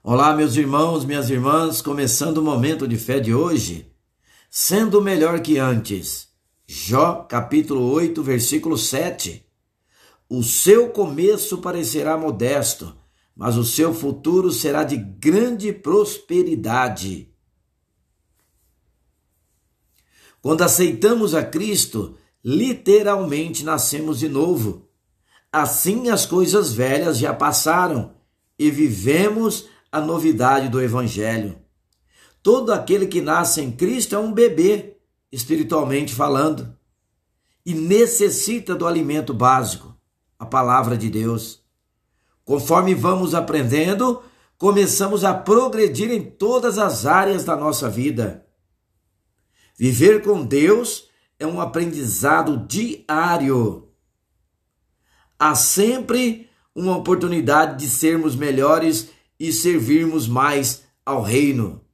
[0.00, 3.92] Olá, meus irmãos, minhas irmãs, começando o momento de fé de hoje,
[4.48, 6.28] sendo melhor que antes.
[6.68, 9.44] Jó, capítulo 8, versículo 7.
[10.28, 12.96] O seu começo parecerá modesto,
[13.34, 17.34] mas o seu futuro será de grande prosperidade.
[20.40, 24.88] Quando aceitamos a Cristo, literalmente nascemos de novo.
[25.50, 28.14] Assim as coisas velhas já passaram
[28.56, 31.58] e vivemos a novidade do Evangelho.
[32.42, 34.96] Todo aquele que nasce em Cristo é um bebê,
[35.30, 36.76] espiritualmente falando,
[37.64, 39.94] e necessita do alimento básico,
[40.38, 41.62] a palavra de Deus.
[42.44, 44.22] Conforme vamos aprendendo,
[44.56, 48.46] começamos a progredir em todas as áreas da nossa vida.
[49.76, 53.88] Viver com Deus é um aprendizado diário.
[55.38, 61.84] Há sempre uma oportunidade de sermos melhores e servirmos mais ao reino.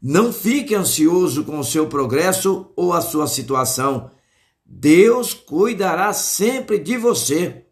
[0.00, 4.10] Não fique ansioso com o seu progresso ou a sua situação.
[4.64, 7.66] Deus cuidará sempre de você.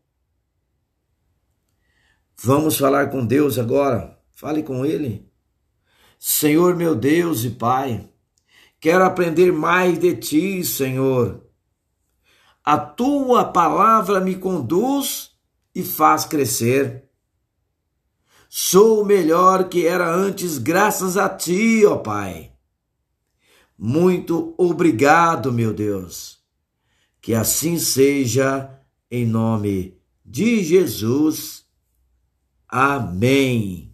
[2.43, 4.19] Vamos falar com Deus agora.
[4.33, 5.31] Fale com Ele.
[6.19, 8.09] Senhor meu Deus e Pai,
[8.81, 11.45] quero aprender mais de Ti, Senhor.
[12.65, 15.33] A Tua palavra me conduz
[15.75, 17.09] e faz crescer.
[18.55, 22.53] Sou melhor que era antes, graças a ti, ó Pai.
[23.79, 26.39] Muito obrigado, meu Deus.
[27.19, 28.71] Que assim seja,
[29.11, 31.65] em nome de Jesus.
[32.69, 33.92] Amém.